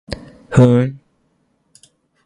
[0.49, 0.99] ふーん